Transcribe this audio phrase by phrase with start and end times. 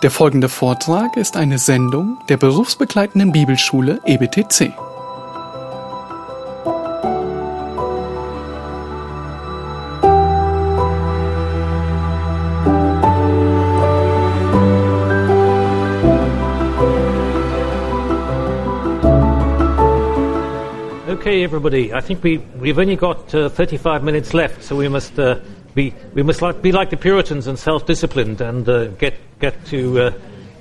[0.00, 4.72] Der folgende Vortrag ist eine Sendung der berufsbegleitenden Bibelschule EBTC.
[21.10, 21.92] Okay, everybody.
[21.92, 25.34] I think we, we've only got uh, 35 minutes left, so we must uh,
[25.78, 30.00] be we must like, be like the Puritans and self-disciplined and uh, get get to
[30.00, 30.12] uh,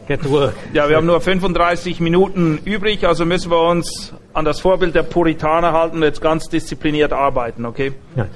[0.08, 0.56] get to work.
[0.74, 5.04] Ja, wir haben nur 35 Minuten übrig, also müssen wir uns an das Vorbild der
[5.04, 7.94] Puritaner halten und jetzt ganz diszipliniert arbeiten, okay?
[8.16, 8.30] Right.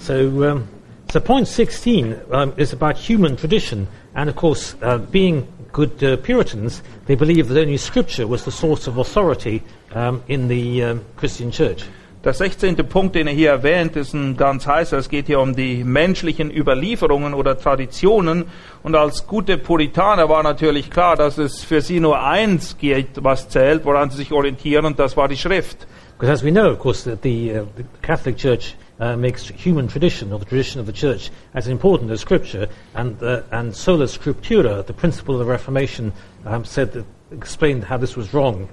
[0.00, 0.64] So, um,
[1.12, 6.16] so point 16 um, is about human tradition, and of course, uh, being good uh,
[6.16, 9.62] Puritans, they believed that only Scripture was the source of authority
[9.94, 11.84] um, in the um, Christian Church.
[12.24, 12.74] Der 16.
[12.88, 14.98] Punkt, den er hier erwähnt, ist ein ganz heißer.
[14.98, 18.46] Es geht hier um die menschlichen Überlieferungen oder Traditionen.
[18.82, 23.48] Und als gute Puritaner war natürlich klar, dass es für sie nur eins geht, was
[23.48, 25.86] zählt, woran sie sich orientieren, und das war die Schrift.
[26.18, 29.86] Because as we know, of course, that the, uh, the Catholic Church uh, makes human
[29.86, 34.06] tradition, or the tradition of the Church, as important as Scripture, and uh, and sola
[34.06, 36.12] scriptura, the principle of the Reformation,
[36.44, 38.68] um, said that, explained how this was wrong.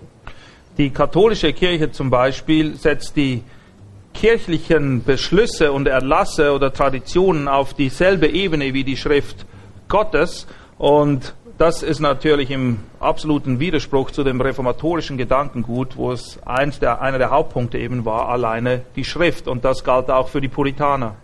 [0.77, 3.43] Die katholische Kirche zum Beispiel setzt die
[4.13, 9.45] kirchlichen Beschlüsse und Erlasse oder Traditionen auf dieselbe Ebene wie die Schrift
[9.87, 10.47] Gottes.
[10.77, 17.01] Und das ist natürlich im absoluten Widerspruch zu dem reformatorischen Gedankengut, wo es eins der,
[17.01, 19.47] einer der Hauptpunkte eben war, alleine die Schrift.
[19.47, 21.15] Und das galt auch für die Puritaner.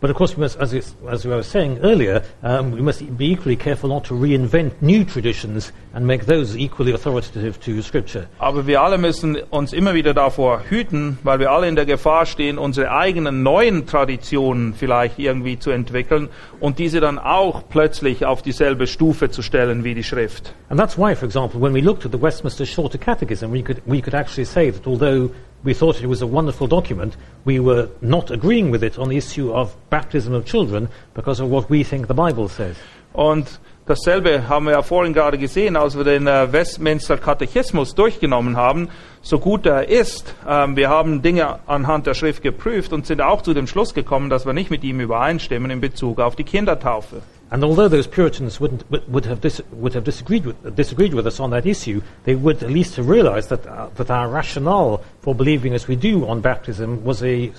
[0.00, 3.26] But of course, we must, as, as we were saying earlier, um, we must be
[3.26, 8.26] equally careful not to reinvent new traditions and make those equally authoritative to Scripture.
[8.38, 12.24] Aber wir alle müssen uns immer wieder davor hüten, weil wir alle in der Gefahr
[12.24, 18.40] stehen, unsere eigenen neuen Traditionen vielleicht irgendwie zu entwickeln und diese dann auch plötzlich auf
[18.40, 20.54] dieselbe Stufe zu stellen wie die Schrift.
[20.70, 23.82] And that's why, for example, when we looked at the Westminster Shorter Catechism, we could,
[23.84, 25.30] we could actually say that although
[25.64, 29.16] we thought it was a wonderful document, we were not agreeing with it on the
[29.16, 32.76] issue of baptism of children because of what we think the Bible says.
[33.12, 38.56] Und dasselbe haben wir ja vorhin gerade gesehen, als wir den äh, Westminster Katechismus durchgenommen
[38.56, 38.88] haben.
[39.20, 43.42] So gut er ist, ähm, wir haben Dinge anhand der Schrift geprüft und sind auch
[43.42, 47.22] zu dem Schluss gekommen, dass wir nicht mit ihm übereinstimmen in Bezug auf die Kindertaufe.
[47.52, 51.26] And although those Puritans wouldn't, would, would, have dis, would have disagreed with, disagreed with
[51.26, 55.02] us on that issue, they would at least have realized that, uh, that our rationale
[55.20, 57.52] for believing as we do on baptism was a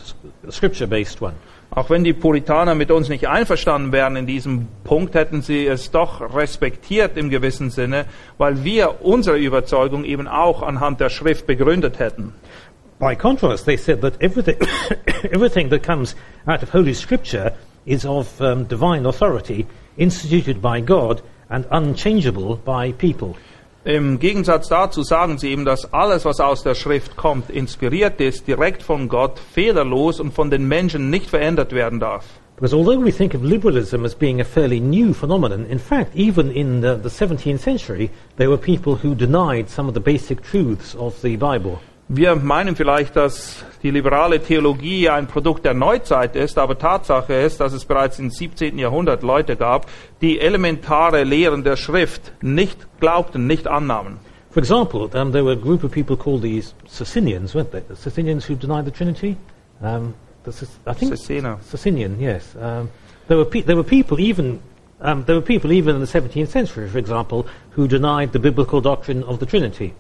[0.50, 1.36] scripture-based one.
[1.74, 5.92] Auch wenn die Puritaner mit uns nicht einverstanden wären in diesem Punkt, hätten sie es
[5.92, 8.06] doch respektiert im gewissen Sinne,
[8.38, 12.34] weil wir unsere Überzeugung eben auch anhand der Schrift begründet hätten.
[13.00, 14.58] By contrast, they said that everything,
[15.32, 16.16] everything that comes
[16.46, 17.54] out of Holy Scripture
[17.86, 19.66] is of um, divine authority,
[19.98, 23.36] instituted by God, and unchangeable by people.
[23.84, 28.48] Im Gegensatz dazu sagen sie eben, dass alles, was aus der Schrift kommt, inspiriert ist,
[28.48, 32.26] direkt von Gott, fehlerlos und von den Menschen nicht verändert werden darf.
[32.56, 36.52] Because although we think of liberalism as being a fairly new phenomenon, in fact, even
[36.52, 40.94] in the, the 17th century, there were people who denied some of the basic truths
[40.94, 41.82] of the Bible.
[42.14, 47.62] Wir meinen vielleicht, dass die liberale Theologie ein Produkt der Neuzeit ist, aber Tatsache ist,
[47.62, 48.78] dass es bereits im 17.
[48.78, 49.86] Jahrhundert Leute gab,
[50.20, 54.18] die elementare Lehren der Schrift nicht glaubten, nicht annahmen.
[54.50, 57.82] For example, um, there were a group of people called the Socinians, weren't they?
[57.88, 59.38] The Socinians who denied the Trinity?
[59.82, 60.14] Um,
[60.44, 60.52] the,
[60.86, 61.64] I think Socina.
[61.64, 62.58] Socinian, yes.
[62.60, 62.90] Um,
[63.30, 64.60] there, were there were people even
[65.00, 68.82] um, there were people even in the 17th century, for example, who denied the biblical
[68.82, 69.94] doctrine of the Trinity.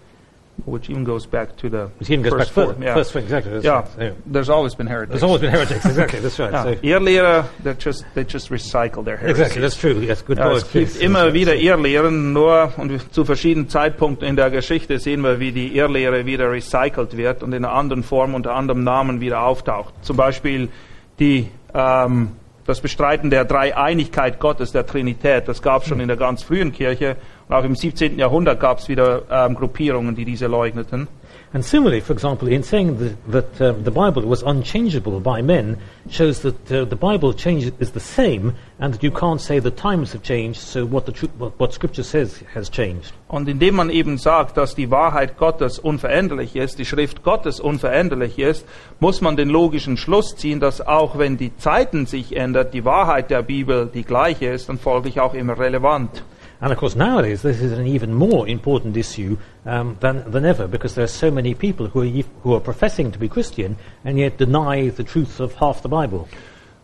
[0.65, 2.83] Which even goes back to the Which even goes first back further.
[2.85, 2.93] Yeah.
[2.93, 3.59] First, exactly.
[3.63, 3.83] Yeah.
[3.97, 4.13] right.
[4.31, 5.11] There's always been heretics.
[5.11, 5.85] there's always been heretics.
[5.85, 6.19] Exactly.
[6.19, 6.51] That's right.
[6.53, 9.39] Ja, So, Irrlehrer, they just, they just recycle their heresies.
[9.39, 9.61] exactly.
[9.61, 9.99] That's true.
[10.01, 10.21] Yes.
[10.23, 11.55] Good Ja, es gibt immer wieder.
[11.55, 16.51] Irrlehren, nur und zu verschiedenen Zeitpunkten in der Geschichte sehen wir, wie die Irrlehre wieder
[16.51, 19.93] recycelt wird und in einer anderen Form unter anderem Namen wieder auftaucht.
[20.03, 20.69] Zum Beispiel
[21.17, 22.31] die, ähm,
[22.65, 25.47] das Bestreiten der Dreieinigkeit Gottes, der Trinität.
[25.47, 28.17] Das gab es schon in der ganz frühen Kirche und auch im 17.
[28.17, 31.07] Jahrhundert gab es wieder ähm, Gruppierungen, die diese leugneten.
[31.53, 35.77] And similarly, for example, in saying that, that um, the Bible was unchangeable by men,
[36.09, 39.69] shows that uh, the Bible change is the same, and that you can't say the
[39.69, 43.11] times have changed, so what, the what, what Scripture says has changed.
[43.27, 48.39] Und indem man eben sagt, dass die Wahrheit Gottes unveränderlich ist, die Schrift Gottes unveränderlich
[48.39, 48.65] ist,
[49.01, 53.29] muss man den logischen Schluss ziehen, dass auch wenn die Zeiten sich ändern, die Wahrheit
[53.29, 56.23] der Bibel die gleiche ist und folglich auch immer relevant.
[56.61, 60.67] And of course, nowadays, this is an even more important issue um, than, than ever,
[60.67, 64.19] because there are so many people who are, who are professing to be Christian and
[64.19, 66.27] yet deny the truth of half the Bible.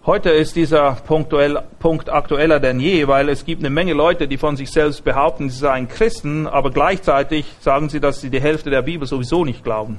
[0.08, 4.38] Heute ist dieser punktuell, Punkt aktueller denn je, weil es gibt eine Menge Leute, die
[4.38, 8.70] von sich selbst behaupten, sie seien Christen, aber gleichzeitig sagen sie, dass sie die Hälfte
[8.70, 9.98] der Bibel sowieso nicht glauben.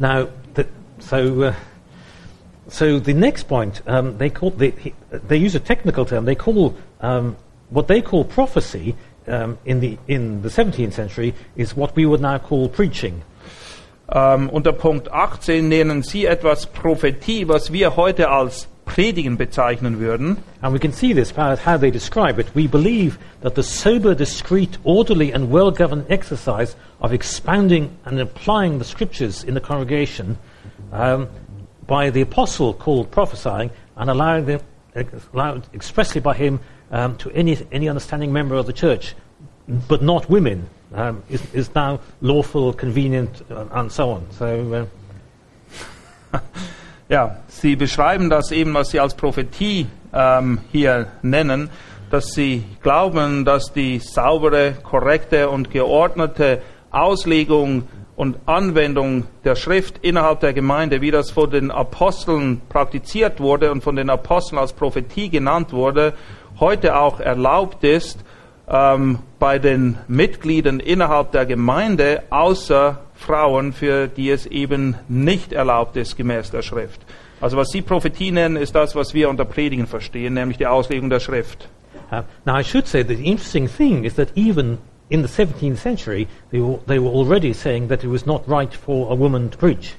[0.00, 0.26] Now,
[0.56, 0.64] the,
[0.98, 1.52] so, uh,
[2.66, 4.74] so the next point, um, they, call, they,
[5.28, 6.26] they use a technical term.
[6.26, 7.36] They call um,
[7.70, 8.94] what they call prophecy
[9.26, 13.22] um, in, the, in the 17th century is what we would now call preaching.
[14.08, 20.36] Ähm, unter Punkt 18 nennen sie etwas Prophetie, was wir heute als Predigen bezeichnen würden.
[20.60, 22.54] And we can see this by how they describe it.
[22.54, 28.78] We believe that the sober, discreet, orderly, and well governed exercise of expounding and applying
[28.78, 30.36] the scriptures in the congregation
[30.92, 31.28] um,
[31.86, 34.60] by the apostle called prophesying and allowing them,
[35.32, 36.60] allowed expressly by him
[36.94, 39.14] um, to any, any understanding member of the church,
[39.88, 44.30] but not women, um, is, is now lawful, convenient, uh, and so on.
[44.30, 44.88] So.
[46.32, 46.38] Uh,
[47.06, 51.68] Ja, sie beschreiben das eben, was sie als Prophetie ähm, hier nennen,
[52.10, 57.86] dass sie glauben, dass die saubere, korrekte und geordnete Auslegung
[58.16, 63.84] und Anwendung der Schrift innerhalb der Gemeinde, wie das von den Aposteln praktiziert wurde und
[63.84, 66.14] von den Aposteln als Prophetie genannt wurde,
[66.60, 68.24] heute auch erlaubt ist
[68.68, 75.96] ähm, bei den Mitgliedern innerhalb der Gemeinde, außer Frauen, für die es eben nicht erlaubt
[75.96, 77.00] ist gemäß der Schrift.
[77.40, 81.10] Also was Sie Prophetie nennen, ist das, was wir unter Predigen verstehen, nämlich die Auslegung
[81.10, 81.68] der Schrift.
[82.10, 84.78] Uh, now, I should say that the interesting thing is that even
[85.08, 88.72] in the 17th century, they were, they were already saying that it was not right
[88.72, 89.94] for a woman to preach.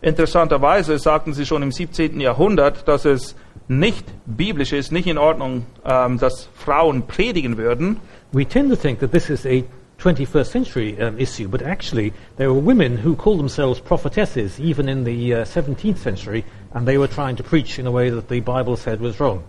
[0.00, 2.20] Interessanterweise sagten sie schon im 17.
[2.20, 3.34] Jahrhundert, dass es
[3.68, 8.00] nicht biblisch ist, nicht in Ordnung, ähm, dass Frauen predigen würden.
[8.32, 9.64] We tend to think that this is a
[9.98, 15.04] 21st century um, issue, but actually, there were women who called themselves prophetesses even in
[15.04, 18.40] the uh, 17th century, and they were trying to preach in a way that the
[18.40, 19.42] Bible said was wrong.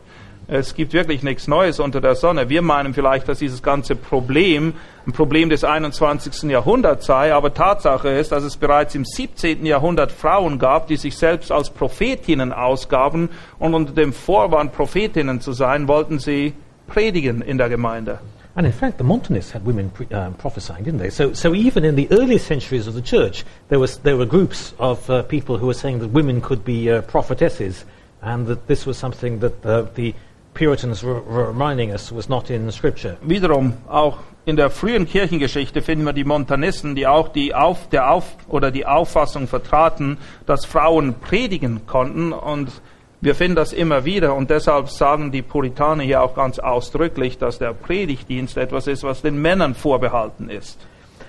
[0.51, 2.49] Es gibt wirklich nichts Neues unter der Sonne.
[2.49, 4.73] Wir meinen vielleicht, dass dieses ganze Problem
[5.05, 6.49] ein Problem des 21.
[6.49, 9.63] Jahrhunderts sei, aber Tatsache ist, dass es bereits im 17.
[9.63, 13.29] Jahrhundert Frauen gab, die sich selbst als Prophetinnen ausgaben
[13.59, 16.53] und unter dem Vorwand, Prophetinnen zu sein, wollten sie
[16.87, 18.17] predigen in der Gemeinde.
[18.55, 21.11] And in fact, the Montanists had women pre- um, prophesying, didn't they?
[21.11, 24.73] So, so even in the early centuries of the church, there, was, there were groups
[24.79, 27.85] of uh, people who were saying that women could be uh, prophetesses,
[28.23, 30.13] and that this was something that uh, the
[30.53, 33.17] Puritans were, were reminding us was not in Scripture.
[33.21, 38.11] Wiederum, auch in der frühen Kirchengeschichte finden wir die Montanisten, die auch die, Auf, der
[38.11, 42.81] Auf, oder die Auffassung vertraten, dass Frauen predigen konnten und
[43.21, 47.59] wir finden das immer wieder und deshalb sagen die Puritaner hier auch ganz ausdrücklich, dass
[47.59, 50.79] der Predigtdienst etwas ist, was den Männern vorbehalten ist.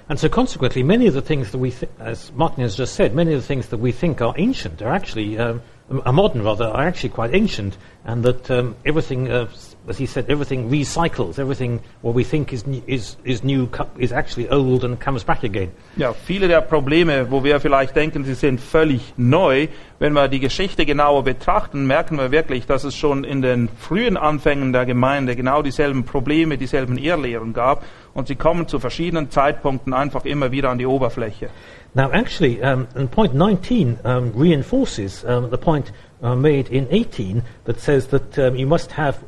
[0.09, 3.15] And so consequently, many of the things that we, th- as Martin has just said,
[3.15, 5.61] many of the things that we think are ancient are actually, um,
[5.91, 9.49] are modern rather, are actually quite ancient, and that um, everything, uh,
[9.89, 14.49] as he said, everything recycles, everything what we think is, is, is new is actually
[14.49, 15.73] old and comes back again.
[15.97, 20.41] Ja, viele der Probleme, wo wir vielleicht denken, sie sind völlig neu, wenn wir die
[20.41, 25.37] Geschichte genauer betrachten, merken wir wirklich, dass es schon in den frühen Anfängen der Gemeinde
[25.37, 27.85] genau dieselben Probleme, dieselben Irrlehren gab
[28.15, 31.51] und sie kommen zu verschiedenen Zeitpunkten einfach immer wieder an die Oberfläche.
[31.95, 35.91] Now, actually, um, point 19 um, reinforces um, the point
[36.23, 39.19] uh, made in 18 that says that you must have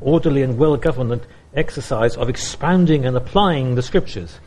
[0.00, 4.40] orderly and well governed exercise of expounding and applying the scriptures.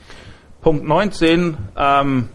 [0.62, 2.30] Punkt 19 ähm,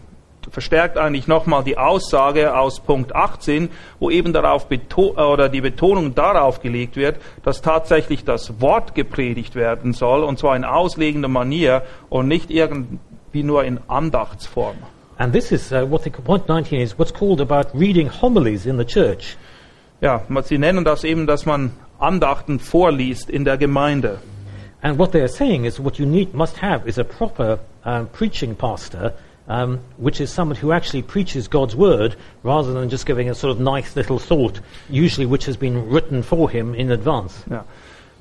[0.51, 6.61] verstärkt eigentlich nochmal die Aussage aus Punkt 18, wo eben darauf oder die Betonung darauf
[6.61, 12.27] gelegt wird, dass tatsächlich das Wort gepredigt werden soll und zwar in auslegender Manier und
[12.27, 14.77] nicht irgendwie nur in Andachtsform.
[15.19, 18.77] And this is uh, what the point 19 is what's called about reading homilies in
[18.77, 19.35] the church.
[20.01, 24.19] Ja, sie nennen das eben, dass man Andachten vorliest in der Gemeinde.
[24.81, 28.55] And what they're saying is what you need, must have is a proper um, preaching
[28.55, 29.13] pastor,
[29.49, 33.51] um, which is someone who actually preaches God's word rather than just giving a sort
[33.51, 37.43] of nice little thought, usually which has been written for him in advance.
[37.51, 37.63] Ja.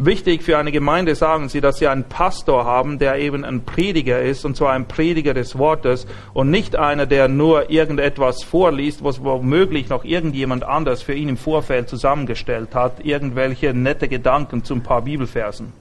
[0.00, 4.22] Wichtig für eine Gemeinde sagen sie, dass sie einen Pastor haben, der eben ein Prediger
[4.22, 9.24] ist, und zwar ein Prediger des Wortes und nicht einer, der nur irgendetwas vorliest, was
[9.24, 14.84] womöglich noch irgendjemand anders für ihn im Vorfeld zusammengestellt hat, irgendwelche nette Gedanken zu ein
[14.84, 15.72] paar Bibelversen.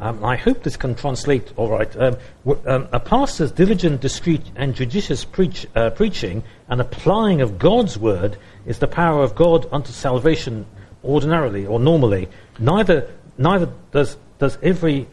[0.00, 1.94] Um, I hope this can translate all right.
[1.96, 2.16] Um,
[2.64, 8.38] um, a pastor's diligent, discreet, and judicious preach, uh, preaching and applying of God's word
[8.64, 10.64] is the power of God unto salvation
[11.04, 12.28] ordinarily or normally.
[12.58, 15.06] Neither, neither does, does every,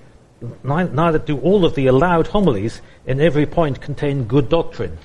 [0.63, 4.97] neither do all of the allowed homilies in every point contain good doctrine.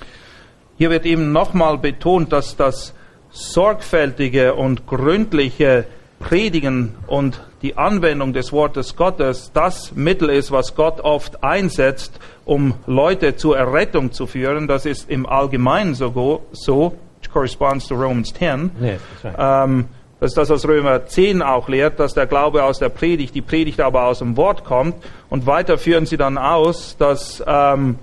[0.79, 2.95] Hier wird eben nochmal betont, dass das
[3.31, 5.85] sorgfältige und gründliche
[6.19, 12.75] Predigen und die Anwendung des Wortes Gottes das Mittel ist, was Gott oft einsetzt, um
[12.87, 14.67] Leute zur Errettung zu führen.
[14.67, 18.71] Das ist im Allgemeinen so, so which corresponds to Romans 10.
[18.81, 19.65] Yes, that's right.
[19.65, 19.89] Ähm,
[20.21, 23.41] das ist das, was Römer 10 auch lehrt, dass der Glaube aus der Predigt, die
[23.41, 24.97] Predigt aber aus dem Wort kommt.
[25.31, 27.99] Und weiter führen sie dann aus, dass ähm,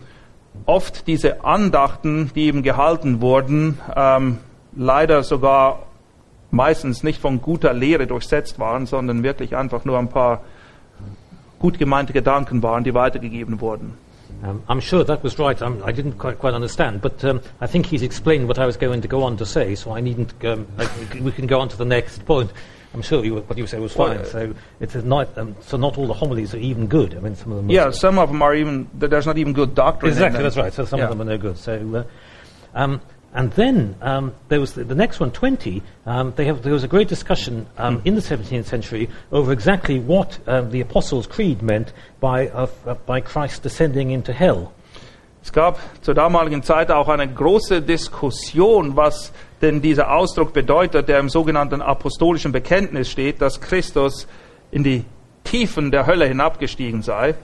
[0.65, 4.39] oft diese Andachten, die eben gehalten wurden, ähm,
[4.75, 5.83] leider sogar
[6.49, 10.41] meistens nicht von guter Lehre durchsetzt waren, sondern wirklich einfach nur ein paar
[11.59, 13.95] gut gemeinte Gedanken waren, die weitergegeben wurden.
[14.43, 15.59] Um, I'm sure that was right.
[15.61, 18.77] Um, I didn't quite, quite understand, but um, I think he's explained what I was
[18.77, 20.33] going to go on to say, so I needn't.
[20.45, 20.87] Um, I,
[21.19, 22.51] we can go on to the next point.
[22.93, 24.17] I'm sure you, what you said was Well, fine.
[24.19, 27.15] uh, so it's a not, um, so not all the homilies are even good.
[27.15, 27.69] I mean, some of them.
[27.69, 30.73] Yeah, some of them are even, there's not even good doctrine in Exactly, that's right.
[30.73, 31.05] So some Yeah.
[31.05, 31.57] of them are no good.
[31.57, 33.01] So, uh, um,
[33.33, 35.83] and then um, there was the, the next one, 20.
[36.05, 40.39] Um, have, there was a great discussion um, in the 17th century over exactly what
[40.45, 44.71] the Apostles' Creed meant by, uh, uh, by Christ descending into hell.
[45.43, 49.31] Es gab zur damaligen Zeit auch eine große Diskussion, was
[49.61, 54.27] denn dieser Ausdruck bedeutet, der im sogenannten apostolischen Bekenntnis steht, dass Christus
[54.71, 55.05] in die
[55.45, 57.35] Tiefen der Hölle hinabgestiegen sei.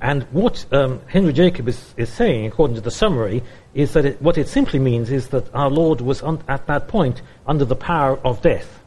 [0.00, 3.42] And what um, Henry Jacob is, is saying, according to the summary,
[3.74, 6.88] is that it, what it simply means is that our Lord was un- at that
[6.88, 8.80] point under the power of death.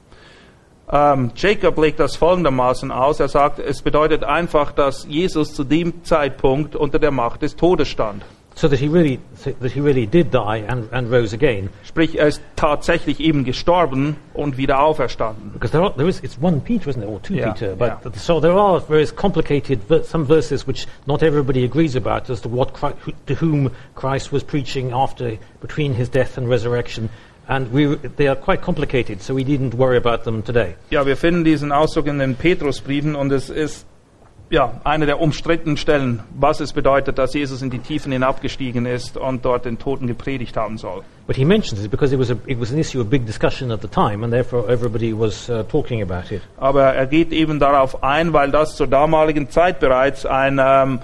[0.92, 3.20] Ähm, Jacob legt das folgendermaßen aus.
[3.20, 7.88] Er sagt, es bedeutet einfach, dass Jesus zu dem Zeitpunkt unter der Macht des Todes
[7.88, 8.24] stand.
[8.56, 9.20] So that he really,
[9.60, 11.70] that he really did die and, and rose again.
[11.84, 15.52] Sprich, er ist tatsächlich eben gestorben und wieder auferstanden.
[15.54, 17.76] Because there, are, there is, it's one Peter, isn't it, or two Yeah, Peter?
[17.76, 18.12] But yeah.
[18.16, 22.74] so there are various complicated, some verses which not everybody agrees about as to what
[22.74, 27.10] Christ, to whom Christ was preaching after, between his death and resurrection.
[27.48, 30.76] And we, they are quite complicated, so we needn't worry about them today.
[30.92, 33.86] Ja, wir finden diesen Ausdruck in den Petrusbriefen und es ist
[34.54, 39.18] ja eine der umstrittenen Stellen, was es bedeutet, dass Jesus in die Tiefen hinabgestiegen ist
[39.18, 41.02] und dort den Toten gepredigt haben soll.
[41.26, 43.72] But he mentions it because it was, a, it was an issue of big discussion
[43.72, 46.42] at the time, and therefore everybody was uh, talking about it.
[46.58, 51.00] Aber er geht eben darauf ein, weil das zur damaligen Zeit bereits ein, ähm,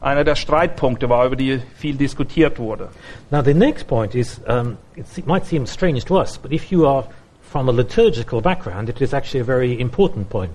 [0.00, 2.88] einer der Streitpunkte war, über die viel diskutiert wurde.
[3.30, 6.86] Now, the next point is um, it might seem strange to us, but if you
[6.86, 7.04] are
[7.42, 10.52] from a liturgical background, it is actually a very important point.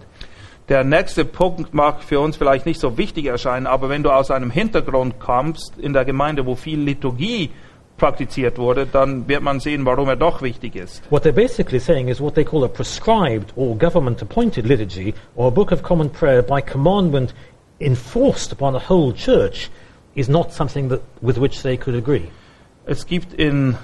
[0.71, 4.31] Der nächste Punkt mag für uns vielleicht nicht so wichtig erscheinen, aber wenn du aus
[4.31, 7.49] einem Hintergrund kommst, in der Gemeinde, wo viel Liturgie
[7.97, 11.03] praktiziert wurde, dann wird man sehen, warum er doch wichtig ist.
[11.09, 15.49] What they're basically saying is what they call a prescribed or government appointed liturgy or
[15.49, 17.33] a book of common prayer by commandment
[17.81, 19.69] enforced upon the whole church
[20.15, 22.29] is not something that, with which they could agree.
[22.85, 23.75] Es gibt in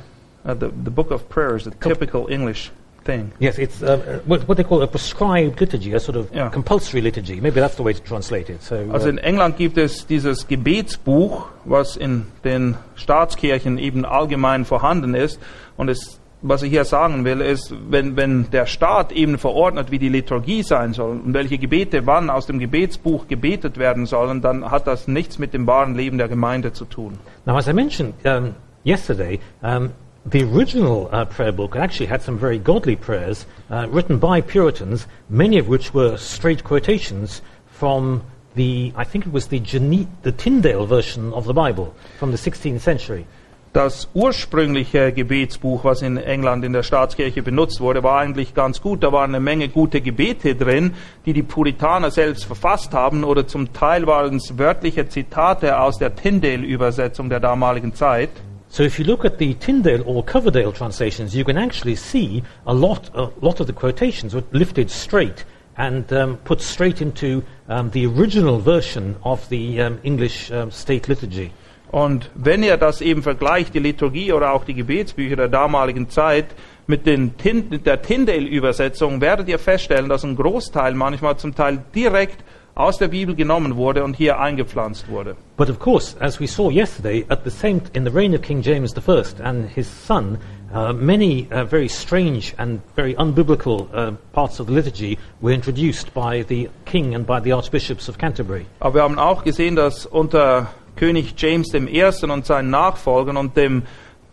[0.46, 2.72] uh, the, the Book of Prayers, a typical English
[3.08, 3.32] thing.
[3.40, 6.50] Yes, it's uh, uh, what, what they call a prescribed liturgy, a sort of Yeah.
[6.52, 7.40] compulsory liturgy.
[7.42, 8.62] Maybe that's the way to translate it.
[8.62, 14.66] So, uh, Also in England gibt es dieses Gebetsbuch, was in den Staatskirchen eben allgemein
[14.66, 15.40] vorhanden ist.
[15.78, 20.00] Und es, was ich hier sagen will, ist, wenn, wenn der Staat eben verordnet, wie
[20.00, 24.70] die Liturgie sein soll und welche Gebete wann aus dem Gebetsbuch gebetet werden sollen, dann
[24.70, 27.14] hat das nichts mit dem wahren Leben der Gemeinde zu tun.
[27.46, 28.54] Now, as I mentioned um,
[28.86, 29.92] yesterday, um,
[30.30, 35.08] the original uh, prayer book actually had some very godly prayers uh, written by Puritans,
[35.30, 38.22] many of which were straight quotations from
[38.56, 42.38] the, I think it was the, Gene- the Tyndale version of the Bible from the
[42.38, 43.26] 16th century.
[43.72, 49.04] Das ursprüngliche Gebetsbuch, was in England in der Staatskirche benutzt wurde, war eigentlich ganz gut.
[49.04, 50.94] Da waren eine Menge gute Gebete drin,
[51.26, 56.16] die die Puritaner selbst verfasst haben oder zum Teil waren es wörtliche Zitate aus der
[56.16, 58.32] Tyndale-Übersetzung der damaligen Zeit.
[58.70, 62.74] So if you look at the Tyndale or Coverdale translations, you can actually see a
[62.74, 65.46] lot, a lot of the quotations were lifted straight
[65.78, 71.52] and um, put straight into um, the original version of the um, English state liturgy.
[71.92, 76.48] Und wenn ihr das eben vergleicht, die Liturgie oder auch die Gebetsbücher der damaligen Zeit
[76.86, 82.44] mit, den Tin der Tyndale-Übersetzung, werdet ihr feststellen, dass ein Großteil manchmal zum Teil direkt
[82.78, 85.36] aus der Bibel genommen wurde und hier eingepflanzt wurde.
[85.58, 88.62] But of course, as we saw yesterday, at the same in the reign of King
[88.62, 90.38] James I and his son,
[90.74, 96.14] uh, many uh, very strange and very unbiblical uh, parts of the liturgy were introduced
[96.14, 98.66] by the king and by the archbishops of Canterbury.
[98.80, 102.04] Aber wir haben auch gesehen, dass unter König James I.
[102.30, 103.84] und seinen Nachfolgern und dem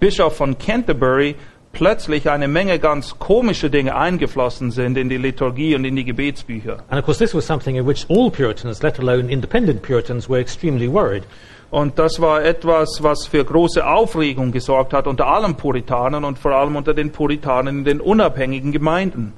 [0.01, 1.37] Bischof von Canterbury
[1.75, 6.85] plötzlich eine Menge ganz komische Dinge eingeflossen sind in die Liturgie und in die Gebetsbücher.
[6.89, 10.41] And of course, this was something in which all Puritans, let alone independent Puritans, were
[10.41, 11.25] extremely worried.
[11.71, 16.53] Und das war etwas, was für große Aufregung gesorgt hat unter allen Puritanern und vor
[16.53, 19.33] allem unter den Puritanern in den unabhängigen Gemeinden.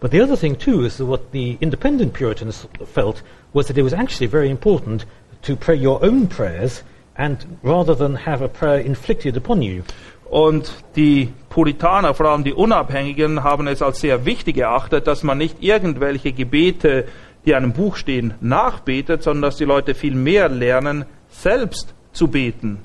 [0.00, 3.82] But the other thing too is that what the independent Puritans felt was that it
[3.82, 5.04] was actually very important
[5.42, 6.84] to pray your own prayers
[7.16, 9.82] and rather than have a prayer inflicted upon you.
[10.30, 15.38] Und die Puritaner, vor allem die Unabhängigen, haben es als sehr wichtig erachtet, dass man
[15.38, 17.06] nicht irgendwelche Gebete,
[17.44, 22.28] die in einem Buch stehen, nachbetet, sondern dass die Leute viel mehr lernen, selbst zu
[22.28, 22.78] beten.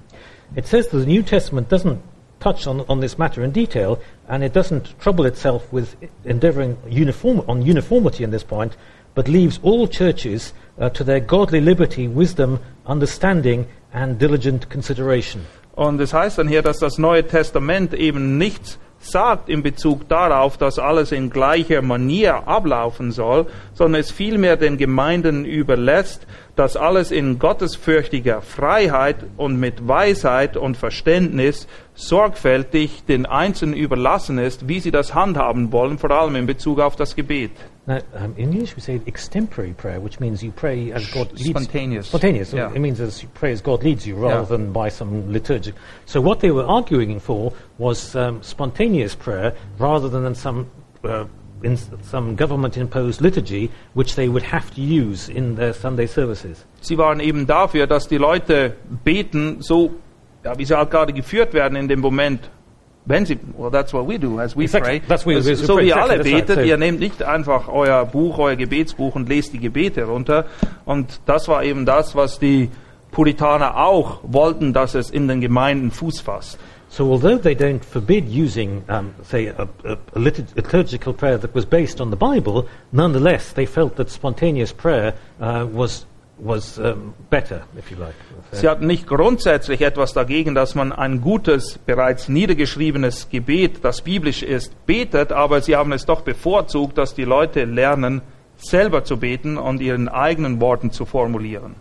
[0.55, 1.99] It says that the New Testament doesn't
[2.39, 7.43] touch on, on this matter in detail, and it doesn't trouble itself with endeavoring uniform,
[7.47, 8.75] on uniformity in this point,
[9.13, 15.45] but leaves all churches uh, to their godly liberty, wisdom, understanding, and diligent consideration.
[15.75, 20.57] Und es heißt dann hier, dass das Neue Testament eben nichts sagt in Bezug darauf,
[20.57, 27.11] dass alles in gleicher Manier ablaufen soll, sondern es vielmehr den Gemeinden überlässt, dass alles
[27.11, 34.91] in gottesfürchtiger Freiheit und mit Weisheit und Verständnis sorgfältig den Einzelnen überlassen ist, wie sie
[34.91, 37.51] das handhaben wollen, vor allem in Bezug auf das Gebet.
[37.87, 41.49] Now, um, in English we say extempore prayer, which means you pray as God leads.
[41.49, 42.07] Spontaneous.
[42.07, 42.51] Spontaneous.
[42.51, 42.73] Yeah.
[42.73, 44.57] It means as you pray as God leads you, rather Yeah.
[44.57, 45.75] than by some liturgic.
[46.05, 50.65] So what they were arguing for was um, spontaneous prayer, rather than some
[51.03, 51.25] uh,
[51.63, 56.65] in some government-imposed liturgy, which they would have to use in their Sunday services.
[56.81, 59.91] Sie waren eben dafür, dass die Leute beten, so
[60.43, 62.49] ja, wie sie halt gerade geführt werden in dem Moment.
[63.07, 64.99] Wenn sie, well, that's what we do as we Exactly.
[64.99, 65.07] pray.
[65.07, 66.23] That's we- we so wie Exactly, alle right.
[66.47, 70.45] betet, So- ihr nehmt nicht einfach euer Buch, euer Gebetsbuch und lest die Gebete runter.
[70.85, 72.69] Und das war eben das, was die
[73.11, 76.57] Puritaner auch wollten, dass es in den Gemeinden Fuß fasst.
[76.89, 81.53] So although they don't forbid using, um, say, a, a, a litur- liturgical prayer that
[81.53, 86.05] was based on the Bible, nonetheless they felt that spontaneous prayer uh, was
[86.37, 88.15] was um, better, if you like.
[88.51, 94.43] Sie hatten nicht grundsätzlich etwas dagegen, dass man ein gutes, bereits niedergeschriebenes Gebet, das biblisch
[94.43, 98.21] ist, betet, aber sie haben es doch bevorzugt, dass die Leute lernen,
[98.57, 101.75] selber zu beten und ihren eigenen Worten zu formulieren.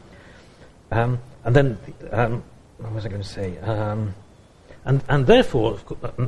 [0.91, 1.79] Um, and then,
[2.13, 2.43] um,
[2.79, 3.59] what was I going to say?
[3.67, 4.15] Um,
[4.85, 5.79] and, and therefore,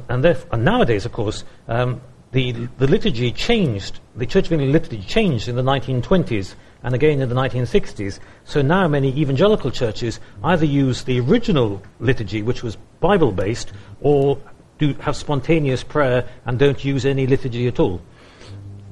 [0.09, 2.01] and, theref- and nowadays, of course, um,
[2.33, 7.21] the, the liturgy changed, the Church of England liturgy changed in the 1920s and again
[7.21, 8.19] in the 1960s.
[8.45, 14.39] So now many evangelical churches either use the original liturgy, which was Bible based, or
[14.79, 18.01] do have spontaneous prayer and don't use any liturgy at all.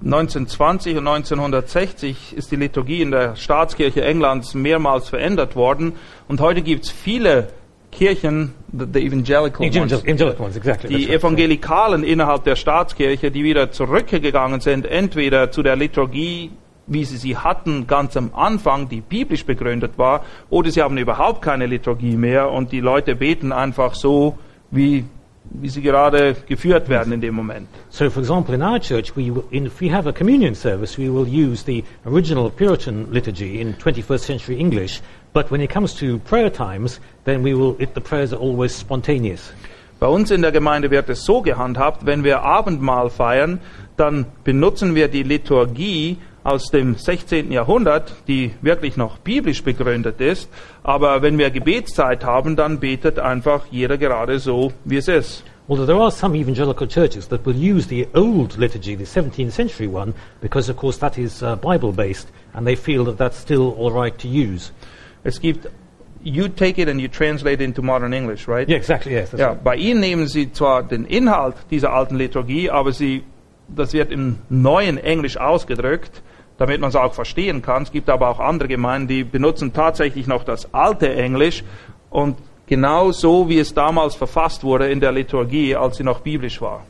[0.02, 5.94] 1920 und 1960 ist die Liturgie in der Staatskirche Englands mehrmals verändert worden
[6.28, 7.48] und heute gibt es viele
[7.90, 10.88] Kirchen, the, the evangelical ones, Evangel- evangelical ones, exactly.
[10.90, 11.20] die right.
[11.20, 16.50] Evangelikalen innerhalb der Staatskirche, die wieder zurückgegangen sind, entweder zu der Liturgie,
[16.86, 21.42] wie sie sie hatten ganz am Anfang, die biblisch begründet war, oder sie haben überhaupt
[21.42, 24.38] keine Liturgie mehr und die Leute beten einfach so,
[24.70, 25.04] wie,
[25.50, 27.68] wie sie gerade geführt werden in dem Moment.
[27.88, 31.08] So, for example, in our church, we in, if we have a communion service, we
[31.08, 35.00] will use the original Puritan liturgy in 21st century English.
[35.32, 37.76] But when it comes to prayer times, then we will.
[37.78, 39.52] It, the prayers are always spontaneous.
[40.00, 43.60] Bei uns in der Gemeinde wird es so gehandhabt, wenn wir Abendmahl feiern,
[43.96, 47.50] dann benutzen wir die Liturgie aus dem 16.
[47.50, 50.48] Jahrhundert, die wirklich noch biblisch begründet ist.
[50.82, 55.42] Aber wenn wir Gebetszeit haben, dann betet einfach jeder gerade so, wie es ist.
[55.66, 59.86] Although there are some evangelical churches that will use the old liturgy, the 17th century
[59.86, 63.74] one, because of course that is uh, Bible based, and they feel that that's still
[63.78, 64.72] all right to use.
[65.24, 65.66] Es gibt,
[66.22, 68.68] you take it and you translate it into modern English, right?
[68.68, 69.12] Yeah, exactly.
[69.12, 69.32] Yes.
[69.32, 69.64] Ja, right.
[69.64, 73.22] bei ihnen nehmen sie zwar den Inhalt dieser alten Liturgie, aber sie,
[73.66, 76.22] das wird im neuen Englisch ausgedrückt,
[76.58, 77.82] damit man es auch verstehen kann.
[77.82, 81.64] Es gibt aber auch andere Gemeinden, die benutzen tatsächlich noch das alte Englisch
[82.10, 82.36] und
[82.66, 86.84] genau so, wie es damals verfasst wurde in der Liturgie, als sie noch biblisch war.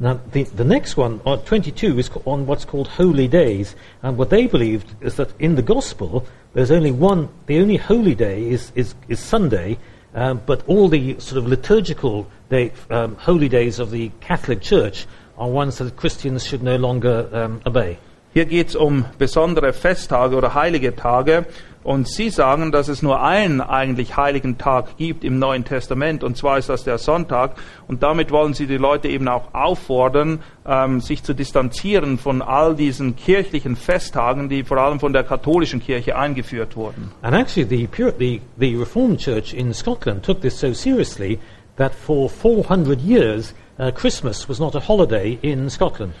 [0.00, 3.74] Now, the, the next one, uh, 22, is on what's called holy days.
[4.00, 8.14] And what they believed is that in the gospel, there's only one, the only holy
[8.14, 9.76] day is, is, is Sunday,
[10.14, 15.06] um, but all the sort of liturgical day, um, holy days of the Catholic Church
[15.36, 17.98] are ones that Christians should no longer um, obey.
[18.34, 21.46] Hier geht es um besondere Festtage oder heilige Tage.
[21.84, 26.36] Und sie sagen, dass es nur einen eigentlich heiligen Tag gibt im Neuen Testament, und
[26.36, 27.52] zwar ist das der Sonntag.
[27.86, 32.74] Und damit wollen sie die Leute eben auch auffordern, ähm, sich zu distanzieren von all
[32.74, 37.12] diesen kirchlichen Festtagen, die vor allem von der katholischen Kirche eingeführt wurden.
[37.22, 37.88] And actually, the,
[38.18, 41.38] the, the Reformed Church in Scotland took this so seriously
[41.76, 46.12] that for 400 years, uh, Christmas was not a holiday in Scotland.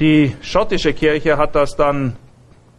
[0.00, 2.16] Die schottische Kirche hat das dann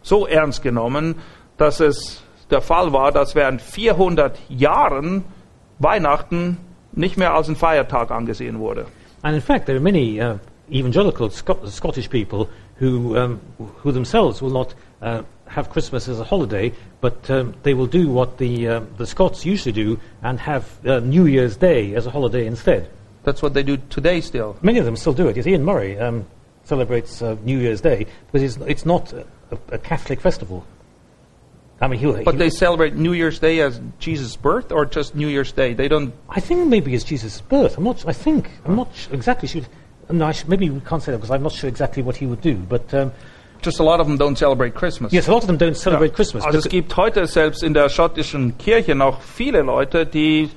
[0.02, 1.16] so ernst genommen,
[1.56, 5.24] dass es der Fall war, dass während 400 Jahren
[5.78, 6.56] Weihnachten
[6.92, 8.86] nicht mehr als ein Feiertag angesehen wurde.
[9.22, 10.38] And in fact, there are many uh,
[10.70, 12.48] evangelical Sco- Scottish people
[12.80, 13.40] who, um,
[13.82, 18.08] who themselves will not uh, have Christmas as a holiday, but um, they will do
[18.08, 22.10] what the, uh, the Scots usually do and have uh, New Year's Day as a
[22.10, 22.88] holiday instead.
[23.24, 24.56] That's what they do today still.
[24.62, 25.36] Many of them still do it.
[25.36, 26.24] Yes, Ian Murray um,
[26.74, 29.24] celebrates uh, New Year's Day because it's, it's not a,
[29.72, 30.58] a Catholic festival.
[31.82, 35.14] I mean, he'll, But he'll- they celebrate New Year's Day as Jesus' birth or just
[35.14, 35.74] New Year's Day?
[35.74, 36.12] They don't.
[36.28, 37.78] I think maybe it's Jesus' birth.
[37.78, 37.98] I'm not.
[38.06, 39.62] I think I'm not sh- exactly sure.
[40.10, 42.26] No, I sh- maybe we can't say that because I'm not sure exactly what he
[42.26, 42.54] would do.
[42.74, 43.12] But um,
[43.62, 45.12] Just a lot of them don't celebrate Christmas.
[45.12, 46.44] yes, a lot of them don't celebrate Christmas.
[46.44, 50.48] Also es gibt heute selbst in der schottischen Kirche noch viele Leute, die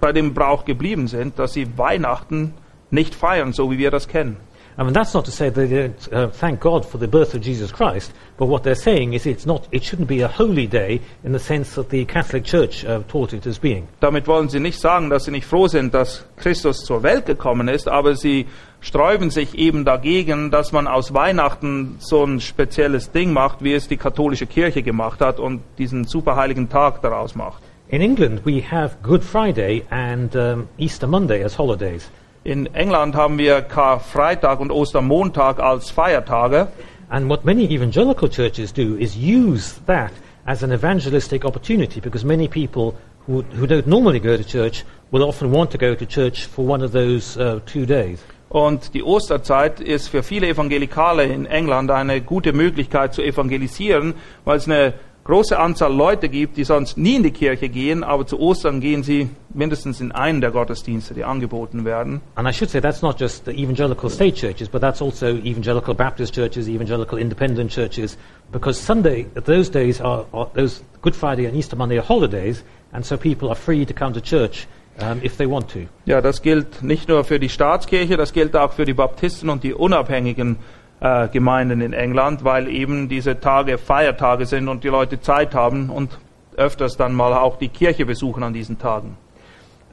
[0.00, 2.52] bei dem Brauch geblieben sind, dass sie Weihnachten
[2.90, 4.36] nicht feiern, so wie wir das kennen.
[4.78, 7.40] I mean, that's not to say they don't uh, thank God for the birth of
[7.40, 9.66] Jesus Christ, but what they're saying is it's not.
[9.72, 13.32] It shouldn't be a holy day in the sense that the Catholic Church uh, taught
[13.32, 13.88] it as being.
[14.00, 17.68] Damit wollen sie nicht sagen, dass sie nicht froh sind, dass Christus zur Welt gekommen
[17.68, 18.46] ist, aber sie
[18.80, 23.88] sträuben sich eben dagegen, dass man aus Weihnachten so ein spezielles Ding macht, wie es
[23.88, 27.62] die katholische Kirche gemacht hat und diesen superheiligen Tag daraus macht.
[27.88, 32.10] In England, we have Good Friday and um, Easter Monday as holidays.
[32.46, 36.68] In England haben wir Karfreitag und Ostermontag als Feiertage.
[37.08, 40.12] And what many evangelical churches do is use that
[40.44, 42.94] as an evangelistic opportunity because many people
[43.26, 46.64] who, who don't normally go to church will often want to go to church for
[46.64, 48.22] one of those uh, two days.
[48.48, 54.58] Und die Osterzeit ist für viele Evangelikale in England eine gute Möglichkeit zu evangelisieren, weil
[54.58, 54.94] es eine
[55.26, 59.02] große Anzahl Leute gibt, die sonst nie in die Kirche gehen, aber zu Ostern gehen
[59.02, 62.20] sie mindestens in einen der Gottesdienste, die angeboten werden.
[62.36, 65.94] And I should say that's not just the evangelical state churches, but that's also evangelical
[65.94, 68.16] Baptist churches, evangelical independent churches,
[68.52, 72.62] because Sunday, those days are, are those Good Friday and Easter Monday are holidays,
[72.92, 74.68] and so people are free to come to church
[75.00, 75.88] um, if they want to.
[76.04, 79.64] Ja, das gilt nicht nur für die Staatskirche, das gilt auch für die Baptisten und
[79.64, 80.58] die unabhängigen
[81.00, 85.90] äh, Gemeinden in England, weil eben diese Tage Feiertage sind und die Leute Zeit haben
[85.90, 86.18] und
[86.56, 89.16] öfters dann mal auch die Kirche besuchen an diesen Tagen.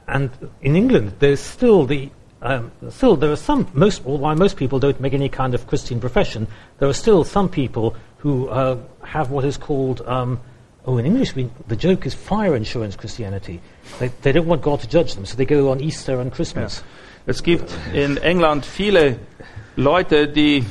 [0.06, 2.10] And in England, there's still the
[2.42, 6.00] um, still there are some most why most people don't make any kind of Christian
[6.00, 6.48] profession.
[6.80, 10.40] There are still some people who uh, have what is called um,
[10.86, 13.62] oh in English we, the joke is fire insurance Christianity.
[14.00, 16.84] They, they don't want God to judge them, so they go on Easter and Christmas.
[17.26, 19.18] Es gibt in England viele
[19.78, 20.66] Leute, die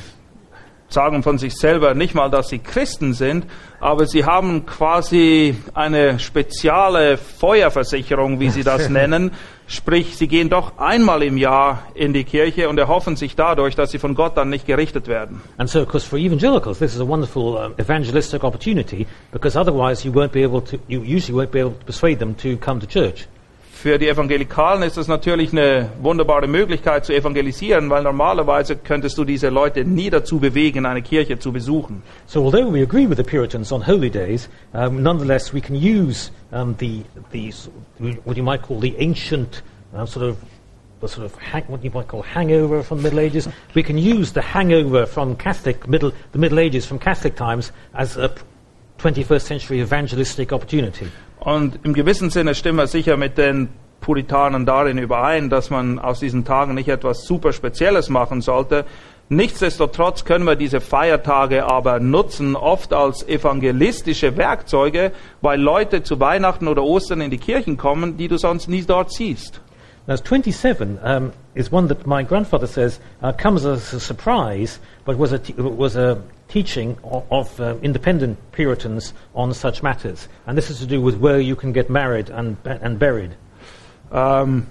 [0.93, 3.45] sagen von sich selber nicht mal, dass sie Christen sind,
[3.79, 9.31] aber sie haben quasi eine spezielle Feuerversicherung, wie sie das nennen.
[9.67, 13.91] Sprich, sie gehen doch einmal im Jahr in die Kirche und erhoffen sich dadurch, dass
[13.91, 15.41] sie von Gott dann nicht gerichtet werden.
[15.57, 20.05] And so, of course, for evangelicals, this is a wonderful um, evangelistic opportunity because otherwise
[20.05, 22.79] you won't be able to, you usually won't be able to persuade them to come
[22.79, 23.27] to church.
[23.83, 29.25] Für die Evangelikalen ist das natürlich eine wunderbare Möglichkeit zu evangelisieren, weil normalerweise könntest du
[29.25, 32.01] diese Leute nie dazu bewegen, eine Kirche zu besuchen.
[32.25, 36.31] So, although we agree with the Puritans on holy days, um, nonetheless we can use
[36.53, 37.51] um, the, the
[38.23, 39.61] what you might call the ancient
[39.93, 40.37] uh, sort of
[41.01, 43.49] the sort of hang, what you might call hangover from the Middle Ages.
[43.75, 48.15] We can use the hangover from Catholic middle the Middle Ages from Catholic times as
[48.15, 48.33] a
[48.99, 51.11] 21st century evangelistic opportunity.
[51.43, 53.67] Und im gewissen Sinne stimmen wir sicher mit den
[53.99, 58.85] Puritanern darin überein, dass man aus diesen Tagen nicht etwas super Spezielles machen sollte.
[59.27, 66.69] Nichtsdestotrotz können wir diese Feiertage aber nutzen, oft als evangelistische Werkzeuge, weil Leute zu Weihnachten
[66.69, 69.59] oder Ostern in die Kirchen kommen, die du sonst nie dort siehst.
[70.07, 75.17] Now, 27 um, is one that my grandfather says uh, comes as a surprise, but
[75.17, 76.17] was a, was a
[76.53, 80.27] teaching of, of uh, independent Puritans on such matters.
[80.45, 83.31] And this is to do with where you can get married and, and buried.
[84.11, 84.67] Ähm,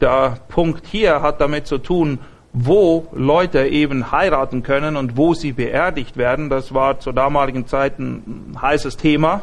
[0.00, 2.20] der Punkt hier hat damit zu tun,
[2.52, 6.50] wo Leute eben heiraten können und wo sie beerdigt werden.
[6.50, 9.42] Das war zur damaligen Zeit ein heißes Thema.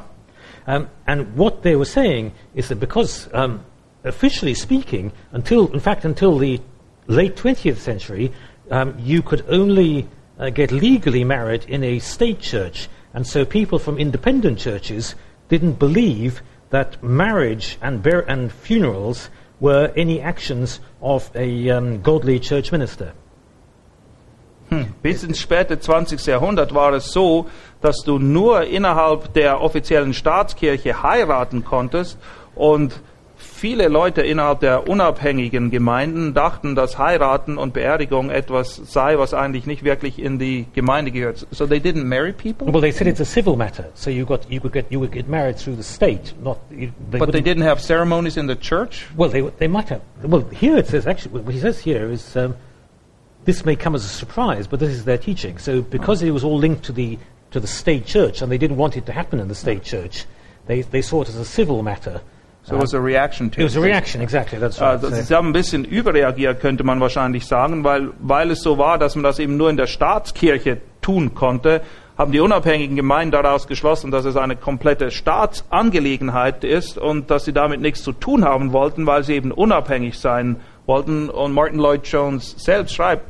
[0.68, 3.60] Um, and what they were saying is that because, um,
[4.04, 6.60] officially speaking, until, in fact, until the
[7.08, 8.32] late 20th century,
[8.72, 10.08] um, you could only
[10.40, 12.90] uh, get legally married in a state church.
[13.14, 15.16] And so people from independent churches
[15.50, 22.40] didn't believe that marriage and, bur- and funerals were any actions of a um, godly
[22.40, 23.14] church minister.
[25.02, 26.26] Bis ins späte 20.
[26.26, 27.48] Jahrhundert war es so,
[27.82, 32.18] dass du nur innerhalb der offiziellen Staatskirche heiraten konntest
[32.56, 33.00] und
[33.66, 39.66] viele Leute innerhalb der unabhängigen Gemeinden dachten, dass Heiraten und Beerdigung etwas sei, was eigentlich
[39.66, 41.48] nicht wirklich in die Gemeinde gehört.
[41.50, 42.72] So they didn't marry people?
[42.72, 45.12] Well, they said it's a civil matter, so you, got, you, could, get, you would
[45.12, 46.60] get married through the state, not.
[46.70, 49.08] You, they But they didn't have ceremonies in the church?
[49.18, 50.02] Well, they, they might have.
[50.22, 52.56] Well, here it says actually, what he says here is um,
[53.46, 55.58] this may come as a surprise, but this is their teaching.
[55.58, 57.18] So because it was all linked to the,
[57.50, 60.26] to the state church, and they didn't want it to happen in the state church,
[60.68, 62.22] they, they saw it as a civil matter.
[62.68, 63.86] So it was a reaction to It was a it.
[63.86, 64.58] reaction, exactly.
[64.60, 64.92] That's right.
[65.04, 68.80] Also, So- sie haben ein bisschen überreagiert, könnte man wahrscheinlich sagen, weil, weil es so
[68.80, 71.82] war, dass man das eben nur in der Staatskirche tun konnte,
[72.18, 77.54] haben die unabhängigen Gemeinden daraus geschlossen, dass es eine komplette Staatsangelegenheit ist und dass sie
[77.54, 81.30] damit nichts zu tun haben wollten, weil sie eben unabhängig sein wollten.
[81.30, 83.24] Und Martin Lloyd Jones selbst schreibt,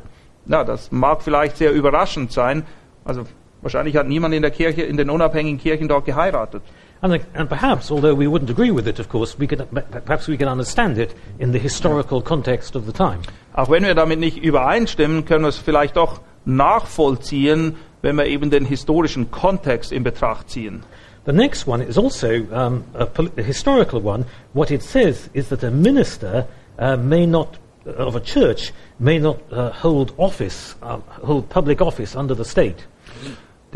[0.46, 2.64] na, das mag vielleicht sehr überraschend sein.
[3.04, 3.24] Also
[3.62, 6.62] wahrscheinlich hat niemand in der Kirche, in den unabhängigen Kirchen dort geheiratet.
[7.02, 9.66] And, and perhaps, although we wouldn't agree with it, of course, we could,
[10.04, 13.20] perhaps we can understand it in the historical context of the time.
[13.54, 18.50] Auch wenn wir damit nicht übereinstimmen, können wir es vielleicht doch nachvollziehen, wenn wir eben
[18.50, 20.84] den historischen Kontext in Betracht ziehen.
[21.26, 24.24] The next one is also um, a, a historical one.
[24.52, 26.46] What it says is that a minister
[26.78, 32.14] uh, may not, of a church, may not uh, hold office, uh, hold public office
[32.14, 32.86] under the state.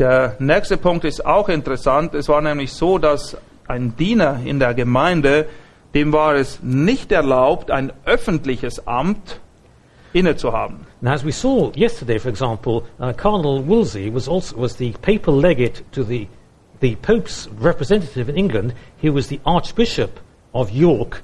[0.01, 2.15] Der nächste Punkt ist auch interessant.
[2.15, 3.37] Es war nämlich so, dass
[3.67, 5.45] ein Diener in der Gemeinde,
[5.93, 9.39] dem war es nicht erlaubt, ein öffentliches Amt
[10.11, 10.87] innezuhaben.
[11.01, 15.39] Now, as we saw yesterday, for example, uh, Cardinal Wolsey was also was the papal
[15.39, 16.27] legate to the
[16.79, 18.73] the Pope's representative in England.
[18.99, 20.19] He was the Archbishop
[20.51, 21.21] of York,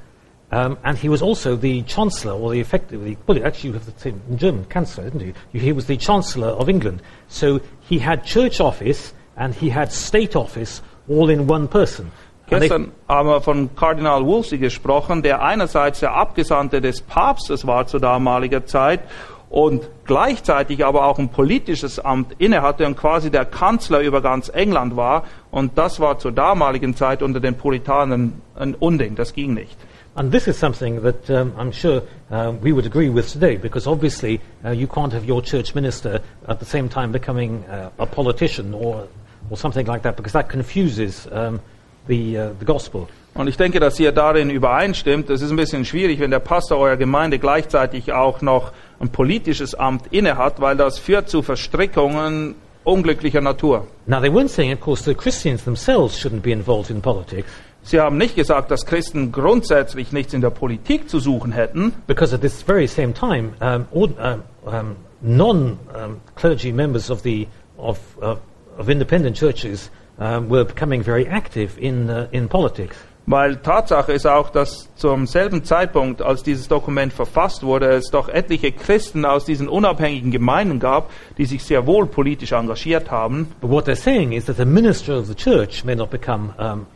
[0.51, 3.99] um, and he was also the Chancellor, or the effectively well, actually, you have the
[3.99, 5.59] same in German, Chancellor, didn't you?
[5.59, 7.01] He was the Chancellor of England.
[7.27, 12.11] So he had church office and he had state office all in one person.
[12.49, 17.99] Gestern haben wir von Kardinal Wolsey gesprochen, der einerseits der Abgesandte des Papstes war zu
[17.99, 19.01] damaliger Zeit
[19.49, 24.95] und gleichzeitig aber auch ein politisches Amt innehatte und quasi der Kanzler über ganz England
[24.95, 25.23] war.
[25.51, 29.77] Und das war zur damaligen Zeit unter den Puritanen ein Unding, das ging nicht.
[30.17, 32.01] And this is something that um, I'm sure
[32.31, 36.21] uh, we would agree with today, because obviously uh, you can't have your church minister
[36.47, 39.07] at the same time becoming uh, a politician or,
[39.51, 41.61] or something like that, because that confuses um,
[42.07, 43.07] the, uh, the gospel.
[43.35, 45.29] Und ich denke, dass ihr darin übereinstimmt.
[45.29, 49.75] Es ist ein bisschen schwierig, wenn der Pastor eurer Gemeinde gleichzeitig auch noch ein politisches
[49.75, 53.85] Amt innehat, weil das führt zu Verstrickungen unglücklicher Natur.
[54.07, 57.51] Now, they weren't saying, of course, that Christians themselves shouldn't be involved in politics,
[57.87, 62.35] Sie haben nicht gesagt, dass Christen grundsätzlich nichts in der Politik zu suchen hätten, because
[62.35, 67.47] at this very same time, um, um, um, non um, clergy members of, the,
[67.77, 68.35] of, uh,
[68.77, 72.97] of independent churches were becoming very active in, uh, in politics.
[73.27, 78.29] Weil Tatsache ist auch, dass zum selben Zeitpunkt, als dieses Dokument verfasst wurde, es doch
[78.29, 83.47] etliche Christen aus diesen unabhängigen Gemeinden gab, die sich sehr wohl politisch engagiert haben.
[83.59, 86.87] But what they're saying is that the minister of the church may not become, um,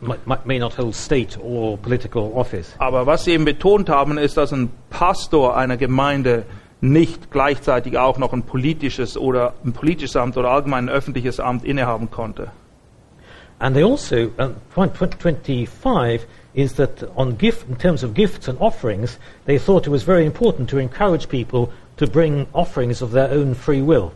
[0.44, 2.74] may not hold state or political office.
[2.78, 6.44] Aber was sie eben betont haben, ist, dass ein Pastor einer Gemeinde
[6.80, 11.64] nicht gleichzeitig auch noch ein politisches oder ein politisches Amt oder allgemein ein öffentliches Amt
[11.64, 12.50] innehaben konnte.
[13.62, 19.18] And they also, um, 25 is that on gift, in terms of gifts and offerings,
[19.44, 23.54] they thought it was very important to encourage people to bring offerings of their own
[23.54, 24.12] free will.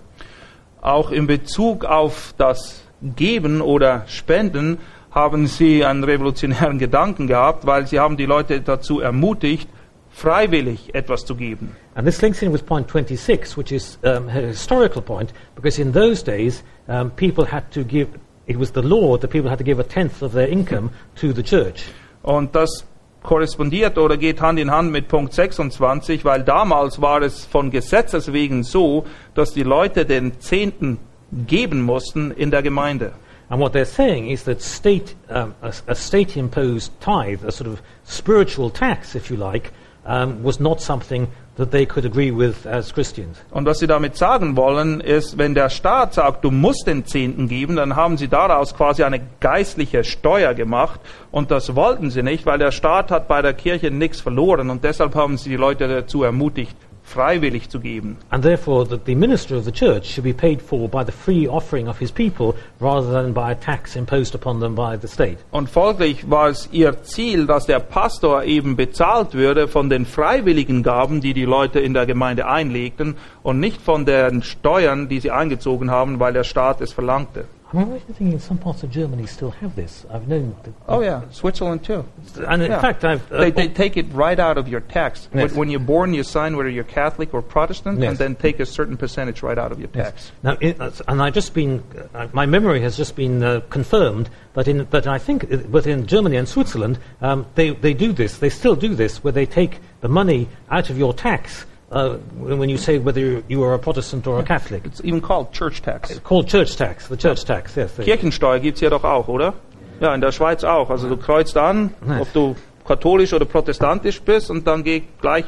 [0.83, 2.83] Auch in Bezug auf das
[3.15, 4.79] Geben oder Spenden
[5.13, 9.69] haben sie einen revolutionären Gedanken gehabt, weil sie haben die Leute dazu ermutigt,
[10.11, 11.77] freiwillig etwas zu geben.
[11.95, 15.93] And this links in with point 26, which is um, a historical point, because in
[15.93, 18.09] those days, um, people had to give,
[18.47, 21.33] it was the law that people had to give a tenth of their income to
[21.33, 21.85] the church.
[22.23, 22.85] Und das
[23.23, 28.33] korrespondiert oder geht Hand in Hand mit Punkt 26, weil damals war es von Gesetzes
[28.33, 29.05] wegen so,
[29.35, 30.99] dass die Leute den Zehnten
[31.47, 33.13] geben mussten in der Gemeinde.
[33.49, 37.81] And what they're saying is that state, um, a, a state-imposed tithe, a sort of
[38.05, 39.73] spiritual tax, if you like,
[40.05, 43.39] um, was not something that they could agree with as Christians.
[43.51, 47.49] Und was sie damit sagen wollen, ist, wenn der Staat sagt, du musst den Zehnten
[47.49, 51.01] geben, dann haben sie daraus quasi eine geistliche Steuer gemacht.
[51.31, 54.71] Und das wollten sie nicht, weil der Staat hat bei der Kirche nichts verloren.
[54.71, 58.17] Und deshalb haben sie die Leute dazu ermutigt, freiwillig zu geben.
[58.31, 61.49] And therefore, that the minister of the church should be paid for by the free
[61.49, 65.39] offering of his people rather than by a tax imposed upon them by the state.
[65.53, 70.83] Und folglich war es ihr Ziel, dass der Pastor eben bezahlt würde von den freiwilligen
[70.83, 75.31] Gaben, die die Leute in der Gemeinde einlegten und nicht von den Steuern, die sie
[75.31, 77.45] eingezogen haben, weil der Staat es verlangte.
[77.73, 80.07] I'm always thinking some parts of Germany still have this.
[80.09, 80.55] I've known.
[80.63, 82.05] That, Oh yeah, Switzerland too.
[82.47, 82.81] And in Yeah.
[82.81, 83.31] fact, I've.
[83.33, 85.29] uh, They, they take it right out of your tax.
[85.35, 85.51] Yes.
[85.51, 88.11] When, when you're born, you sign whether you're Catholic or Protestant, Yes.
[88.11, 90.31] and then take a certain percentage right out of your tax.
[90.45, 91.83] Now, in, uh, and I just been,
[92.15, 95.89] uh, my memory has just been uh, confirmed that in, but I think, uh, but
[95.89, 99.45] in Germany and Switzerland, um, they, they do this, they still do this, where they
[99.47, 103.79] take the money out of your tax uh, when you say whether you are a
[103.79, 104.85] Protestant or a Catholic.
[104.87, 106.11] It's even called church tax.
[106.11, 107.93] It's called church tax, the church tax, yes.
[107.97, 109.55] Kirchensteuer gibt's hier doch auch, oder?
[110.01, 110.91] Ja, in der Schweiz auch.
[110.91, 112.21] Also du kreuzt an, Nice.
[112.23, 115.45] ob du katholisch oder protestantisch bist und dann geht gleich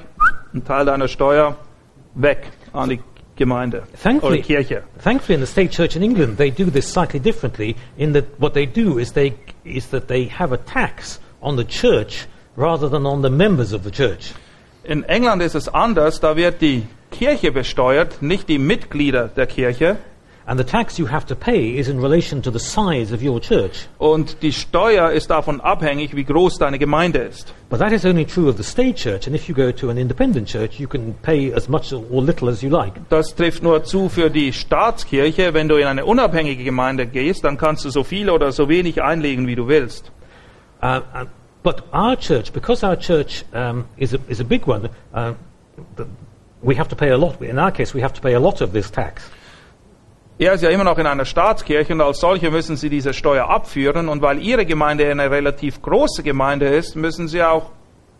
[0.55, 1.57] ein Teil deiner Steuer
[2.14, 3.01] weg an die
[3.37, 4.83] Gemeinde oder Thankfully, Kirche.
[5.03, 7.77] thankfully, in the state church in England, they do this slightly differently.
[7.96, 11.64] In that, what they do is they is that they have a tax on the
[11.64, 14.33] church rather than on the members of the church.
[14.88, 19.98] In England ist es anders, da wird die Kirche besteuert, nicht die Mitglieder der Kirche.
[20.46, 23.38] And the tax you have to pay is in relation to the size of your
[23.38, 23.87] church.
[23.98, 27.53] Und die Steuer ist davon abhängig, wie groß deine Gemeinde ist.
[27.68, 29.27] But that is only true of the state church.
[29.27, 32.48] And if you go to an independent church, you can pay as much or little
[32.48, 32.94] as you like.
[33.11, 35.53] Das trifft nur zu für die Staatskirche.
[35.53, 39.03] Wenn du in eine unabhängige Gemeinde gehst, dann kannst du so viel oder so wenig
[39.03, 40.11] einlegen, wie du willst.
[40.81, 41.01] Uh,
[41.68, 45.35] but our church, because our church um, is, a, is a big one, uh,
[46.62, 47.42] we have to pay a lot.
[47.42, 49.31] In our case, we have to pay a lot of this tax.
[50.38, 53.50] Er ist ja immer noch in einer Staatskirche und als solche müssen sie diese Steuer
[53.50, 54.09] abführen.
[54.09, 57.70] Und weil ihre Gemeinde eine relativ große Gemeinde ist, müssen sie auch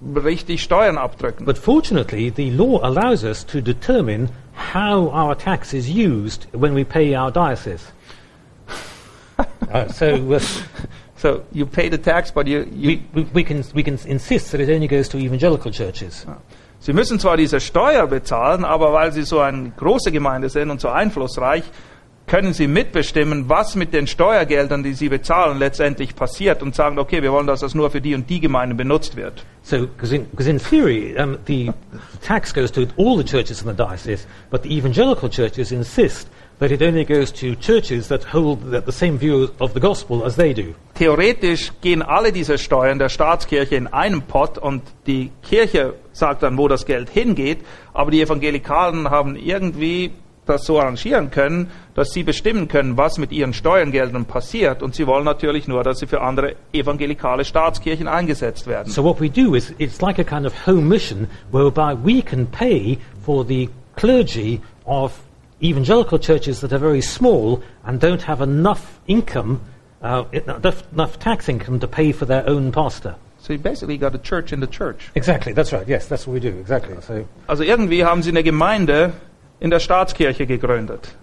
[0.03, 1.47] richtig Steuern abdrücken.
[1.47, 4.29] But fortunately, the law allows us to determine
[4.75, 7.85] how our tax is used when we pay our diocese.
[9.71, 10.41] Uh, so uh,
[11.19, 14.53] So you pay the tax, but you, you, we, we, we, can, we can insist
[14.53, 16.25] that it only goes to evangelical churches.
[16.79, 20.81] sie müssen zwar diese Steuer bezahlen, aber weil sie so eine große Gemeinde sind und
[20.81, 21.65] so einflussreich,
[22.29, 27.23] können sie mitbestimmen, was mit den Steuergeldern, die sie bezahlen, letztendlich passiert und sagen, okay,
[27.23, 29.45] wir wollen, dass das nur für die und die Gemeinden benutzt wird.
[29.63, 33.63] So, because in, 'cause in theory, um, the, the tax goes to all the churches
[33.63, 38.25] in the diocese, but the evangelical churches insist that it only goes to churches that
[38.25, 40.75] hold the, same view of the gospel as they do.
[40.95, 46.59] Theoretisch gehen alle diese Steuern der Staatskirche in einem Pot und die Kirche sagt dann,
[46.59, 47.59] wo das Geld hingeht,
[47.93, 50.13] aber die Evangelikalen haben irgendwie
[50.47, 55.07] das so arrangieren können, dass sie bestimmen können, was mit ihren Steuergeldern passiert und sie
[55.07, 58.91] wollen natürlich nur, dass sie für andere evangelikale Staatskirchen eingesetzt werden.
[58.91, 62.47] So what we do is it's like a kind of home mission whereby we can
[62.47, 65.13] pay for the clergy of
[65.63, 69.61] evangelical churches that are very small and don't have enough income,
[70.03, 73.17] uh, enough, tax income to pay for their own pastor.
[73.41, 75.11] So you basically got a church in the church.
[75.15, 75.87] Exactly, that's right.
[75.87, 76.59] Yes, that's what we do.
[76.59, 76.97] Exactly.
[77.01, 79.13] So Also irgendwie haben sie eine Gemeinde
[79.61, 81.15] in der Staatskirche gegründet.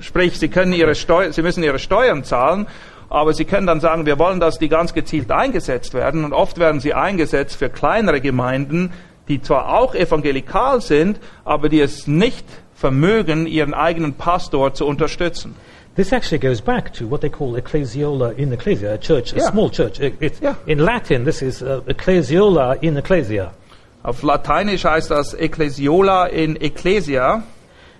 [0.00, 2.66] Sprich, sie können ihre Steu sie müssen ihre Steuern zahlen,
[3.08, 6.24] aber sie können dann sagen, wir wollen, dass die ganz gezielt eingesetzt werden.
[6.24, 8.92] Und oft werden sie eingesetzt für kleinere Gemeinden,
[9.28, 12.46] die zwar auch evangelikal sind, aber die es nicht
[12.80, 15.54] vermögen, ihren eigenen Pastor zu unterstützen.
[15.96, 19.50] this actually goes back to what they call ecclesiola in ecclesia, a church, a Yeah.
[19.50, 20.00] small church.
[20.00, 20.54] It, Yeah.
[20.66, 23.50] In Latin, this is uh, ecclesiola in ecclesia.
[24.02, 27.42] Auf Lateinisch heißt das Ecclesiola in Ecclesia.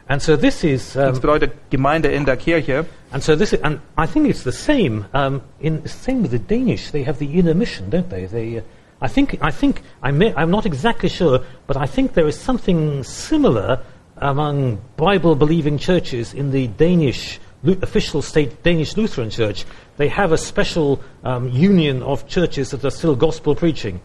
[0.09, 2.87] And so this is, um, Das bedeutet Gemeinde in der Kirche.
[3.13, 5.05] and so this, is, and I think it's the same.
[5.13, 8.27] Um, in the same with the Danish, they have the inner mission, don't they?
[8.27, 8.63] They, uh,
[9.03, 12.37] I think, I think, I may, I'm not exactly sure, but I think there is
[12.39, 13.81] something similar
[14.21, 17.41] among Bible-believing churches in the Danish
[17.83, 19.65] official state Danish Lutheran Church.
[19.97, 24.01] They have a special um, union of churches that are still gospel preaching.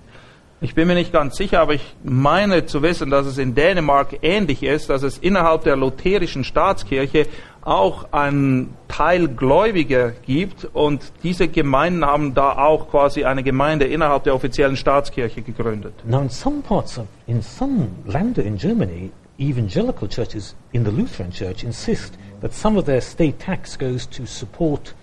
[0.61, 4.19] Ich bin mir nicht ganz sicher, aber ich meine zu wissen, dass es in Dänemark
[4.21, 7.27] ähnlich ist, dass es innerhalb der lutherischen Staatskirche
[7.61, 14.23] auch einen Teil Gläubiger gibt und diese Gemeinden haben da auch quasi eine Gemeinde innerhalb
[14.23, 15.93] der offiziellen Staatskirche gegründet.
[16.05, 21.31] Now, in some parts of, in some Länder in Germany, evangelical churches in the Lutheran
[21.31, 24.93] Church insist that some of their state tax goes to support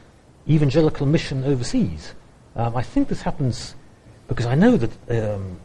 [0.48, 2.14] evangelical mission overseas.
[2.56, 3.74] Um, I think this happens
[4.28, 5.58] because I know that um,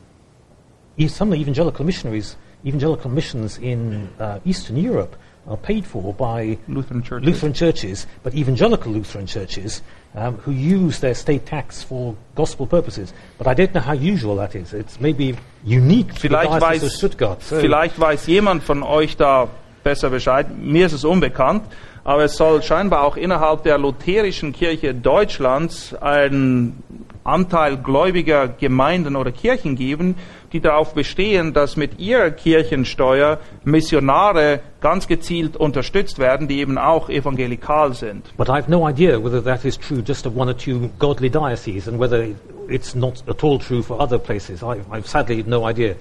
[1.07, 5.15] some of the evangelical missionaries, evangelical missions in uh, Eastern Europe,
[5.47, 7.25] are paid for by Lutheran Churches.
[7.27, 9.81] Lutheran churches, but evangelical Lutheran churches
[10.17, 13.13] um, who use their state tax for gospel purposes.
[13.37, 14.73] But I don't know how usual that is.
[14.73, 17.43] It's maybe unique to Vielleicht the Diocese of weiß, Stuttgart.
[17.43, 19.47] So- vielleicht weiß jemand von euch da
[19.83, 20.47] besser Bescheid.
[20.57, 21.63] Mir ist es unbekannt,
[22.03, 26.83] aber es soll scheinbar auch innerhalb der lutherischen Kirche Deutschlands einen
[27.23, 30.15] Anteil gläubiger Gemeinden oder Kirchen geben,
[30.53, 37.09] die darauf bestehen, dass mit ihrer Kirchensteuer Missionare ganz gezielt unterstützt werden, die eben auch
[37.09, 38.35] evangelikal sind.
[38.37, 41.87] But I've no idea whether that is true just of one or two godly dioceses
[41.87, 42.27] and whether
[42.69, 44.61] it's not at all true for other places.
[44.63, 45.95] I, I've sadly no idea.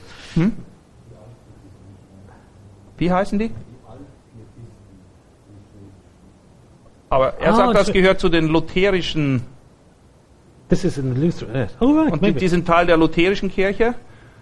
[2.98, 3.50] Wie heißen die?
[7.08, 9.42] Aber er Ah, sagt, das gehört zu den lutherischen
[10.68, 11.68] This is in the Lutheran.
[11.78, 12.40] Oh, right, Und maybe.
[12.40, 13.94] die sind Teil der lutherischen Kirche.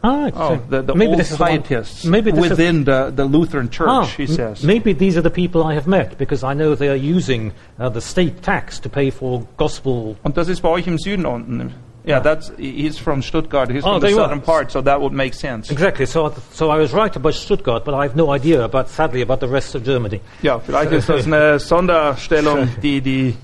[0.07, 3.71] Ah, Oh, the, the maybe old this is the one- maybe within the, the Lutheran
[3.71, 4.63] Church, Ah, he m- says.
[4.63, 7.89] maybe these are the people I have met because I know they are using uh,
[7.89, 10.17] the state tax to pay for gospel.
[10.23, 11.73] Und das ist bei euch im Süden unten.
[12.07, 13.71] Yeah, that's he's from Stuttgart.
[13.71, 14.29] He's Oh, from the there you are.
[14.29, 15.71] southern part, so that would make sense.
[15.73, 16.05] Exactly.
[16.05, 19.23] So, I- so I was right about Stuttgart, but I have no idea about, sadly,
[19.23, 20.21] about the rest of Germany.
[20.43, 23.35] Ja, vielleicht ist das eine Sonderstellung, die die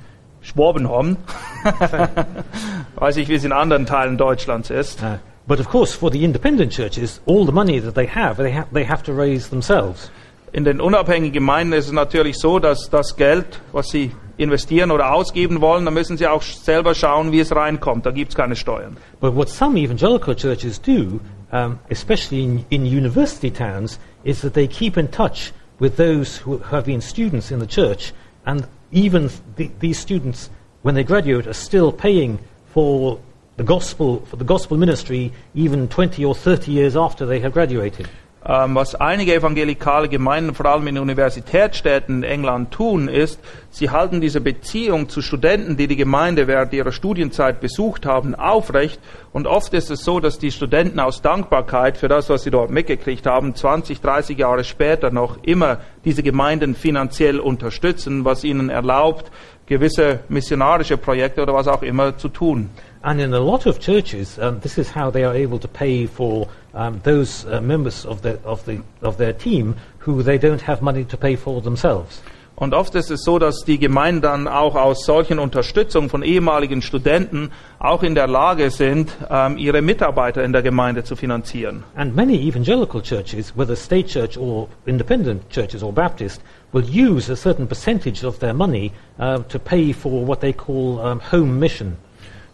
[0.43, 1.17] Schwaben haben.
[2.97, 5.03] Weiß ich, wie es in anderen Teilen Deutschlands ist.
[5.03, 5.17] Uh,
[5.51, 8.69] but of course, for the independent churches, all the money that they have, they, ha-
[8.71, 10.09] they have to raise themselves.
[10.53, 15.13] In den unabhängigen Gemeinden ist es natürlich so, dass das Geld, was sie investieren oder
[15.13, 18.07] ausgeben wollen, da müssen sie auch selber schauen, wie es reinkommt.
[18.07, 18.97] Da gibt es keine Steuern.
[19.21, 21.19] But what some evangelical churches do,
[21.51, 26.61] um, especially in, in university towns, is that they keep in touch with those who
[26.71, 28.13] have been students in the church,
[28.45, 30.49] and even th- these students,
[30.83, 32.39] when they graduate, are still paying
[32.73, 33.19] for
[33.61, 38.09] the gospel for the gospel ministry even 20 or 30 years after they have graduated.
[38.43, 43.39] Ähm, was einige evangelikale Gemeinden, vor allem in Universitätsstädten in England, tun, ist,
[43.69, 48.99] sie halten diese Beziehung zu Studenten, die die Gemeinde während ihrer Studienzeit besucht haben, aufrecht.
[49.35, 52.71] Und oft ist es so, dass die Studenten aus Dankbarkeit für das, was sie dort
[52.71, 59.31] mitgekriegt haben, 20, 30 Jahre später noch immer diese Gemeinden finanziell unterstützen, was ihnen erlaubt,
[59.67, 62.71] gewisse missionarische Projekte oder was auch immer zu tun.
[63.03, 66.07] And in a lot of churches, um, this is how they are able to pay
[66.07, 70.61] for um, those uh, members of, the, of, the, of their team who they don't
[70.61, 72.21] have money to pay for themselves.
[72.61, 76.83] Und oft ist es so, dass die Gemeinden dann auch aus solchen Unterstützungen von ehemaligen
[76.83, 81.85] Studenten auch in der Lage sind, ähm, ihre Mitarbeiter in der Gemeinde zu finanzieren.
[81.97, 86.43] And many evangelical churches, whether state church or independent churches or Baptist,
[86.73, 91.01] will use a certain percentage of their money uh, to pay for what they call
[91.01, 91.97] um, home mission.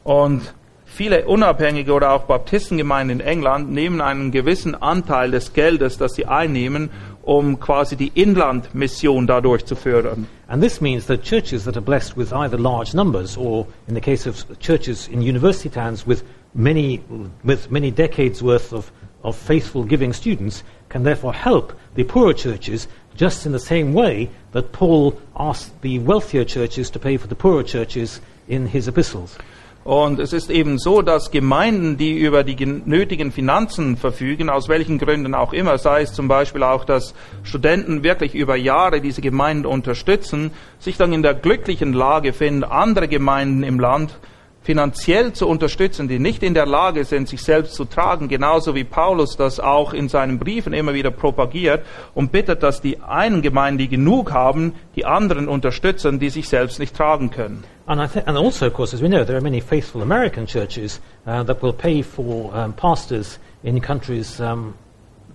[0.07, 0.55] Und
[0.85, 6.27] viele unabhängige oder auch Baptistengemeinden in England nehmen einen gewissen Anteil des Geldes, das sie
[6.27, 6.91] einnehmen,
[7.23, 10.29] um quasi die Inlandmission dadurch zu fördern.
[10.47, 14.01] And this means that churches that are blessed with either large numbers or, in the
[14.01, 16.23] case of churches in university towns, with
[16.55, 17.01] many,
[17.43, 18.93] with many decades worth of,
[19.25, 22.87] of faithful giving students, can therefore help the poorer churches
[23.17, 27.35] just in the same way that Paul asked the wealthier churches to pay for the
[27.35, 29.37] poorer churches in his epistles.
[29.87, 34.69] Und es ist eben so, dass Gemeinden, die über die gen- nötigen Finanzen verfügen, aus
[34.69, 37.15] welchen Gründen auch immer, sei es zum Beispiel auch, dass
[37.45, 43.07] Studenten wirklich über Jahre diese Gemeinden unterstützen, sich dann in der glücklichen Lage finden, andere
[43.07, 44.19] Gemeinden im Land
[44.61, 48.83] finanziell zu unterstützen, die nicht in der Lage sind, sich selbst zu tragen, genauso wie
[48.83, 53.79] Paulus das auch in seinen Briefen immer wieder propagiert und bittet, dass die einen Gemeinden,
[53.79, 57.63] die genug haben, die anderen unterstützen, die sich selbst nicht tragen können.
[57.89, 60.47] And, I th- and also, of course, as we know, there are many faithful American
[60.47, 64.77] churches uh, that will pay for um, pastors in countries um,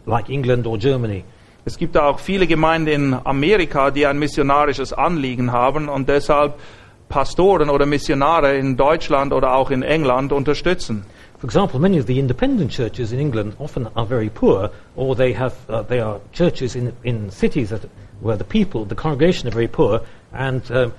[0.06, 1.24] like England or Germany.
[1.64, 6.60] Es gibt auch viele Gemeinden in Amerika, die ein missionarisches Anliegen haben und deshalb
[7.08, 11.06] Pastoren oder Missionare in Deutschland oder auch in England unterstützen.
[11.38, 15.34] For example, many of the independent churches in England often are very poor, or they
[15.34, 17.82] have uh, they are churches in in cities that,
[18.22, 20.02] where the people, the congregation, are very poor,
[20.34, 20.94] and um,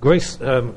[0.00, 0.74] Grace um,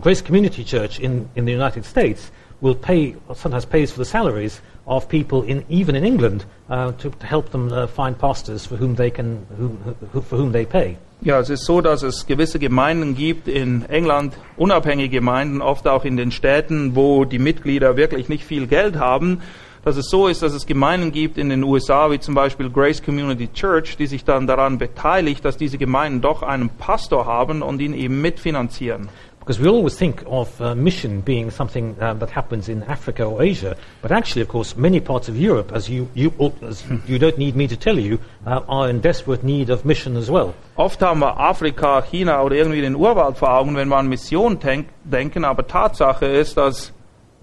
[0.00, 2.30] Grace Community Church in, in the United States
[2.60, 7.10] will pay sometimes pays for the salaries of people in even in England uh, to,
[7.10, 10.64] to help them uh, find pastors for whom they can whom, who, for whom they
[10.64, 10.96] pay.
[11.20, 16.04] Ja, es ist so, dass es gewisse Gemeinden gibt in England, unabhängige Gemeinden, oft auch
[16.04, 19.40] in den Städten, wo die Mitglieder wirklich nicht viel Geld haben.
[19.84, 23.02] Dass es so ist, dass es Gemeinden gibt in den USA, wie zum Beispiel Grace
[23.02, 27.80] Community Church, die sich dann daran beteiligt, dass diese Gemeinden doch einen Pastor haben und
[27.80, 29.08] ihn eben mitfinanzieren.
[29.48, 33.40] Because we always think of uh, mission being something uh, that happens in Africa or
[33.40, 37.38] Asia, but actually, of course, many parts of Europe, as you, you, as you don't
[37.38, 40.54] need me to tell you, uh, are in desperate need of mission as well.
[40.76, 44.58] Oft haben wir Afrika, China oder irgendwie den Urwald vor Augen, wenn wir an Mission
[44.58, 46.92] denk denken, aber Tatsache ist, dass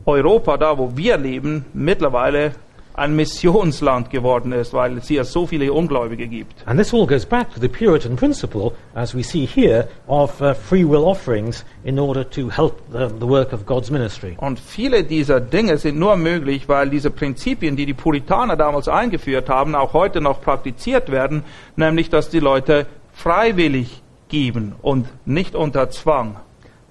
[0.05, 2.53] Europa, da wo wir leben, mittlerweile
[2.97, 6.65] ein Missionsland geworden ist, weil es hier so viele Ungläubige gibt.
[6.65, 10.53] And this all goes back to the Puritan principle, as we see here, of uh,
[10.53, 14.35] free will offerings in order to help the, the work of God's ministry.
[14.37, 19.49] Und viele dieser Dinge sind nur möglich, weil diese Prinzipien, die die Puritaner damals eingeführt
[19.49, 21.43] haben, auch heute noch praktiziert werden,
[21.75, 26.37] nämlich dass die Leute freiwillig geben und nicht unter Zwang.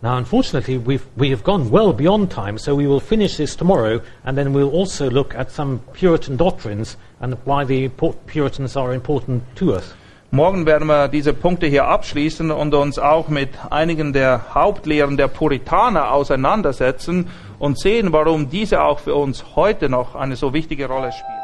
[0.04, 4.02] Now, unfortunately, we've, we have gone well beyond time, so we will finish this tomorrow,
[4.26, 8.92] and then we'll also look at some Puritan doctrines and why the Pu- Puritans are
[8.92, 9.94] important to us.
[10.30, 15.28] Morgen werden wir diese Punkte hier abschließen und uns auch mit einigen der Hauptlehren der
[15.28, 21.12] Puritaner auseinandersetzen und sehen, warum diese auch für uns heute noch eine so wichtige Rolle
[21.12, 21.43] spielen.